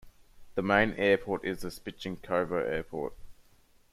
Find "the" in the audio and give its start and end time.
0.55-0.63, 1.61-1.69